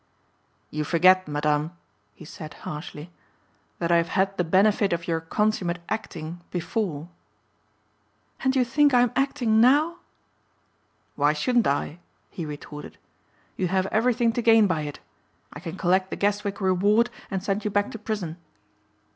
[0.71, 1.77] "You forget, Madame,"
[2.15, 3.11] he said harshly,
[3.77, 7.07] "that I have had the benefit of your consummate acting before."
[8.43, 9.99] "And you think I am acting now?"
[11.15, 11.99] "Why shouldn't I?"
[12.31, 12.97] he retorted,
[13.55, 14.99] "you have everything to gain by it.
[15.53, 18.37] I can collect the Guestwick reward, and send you back to prison."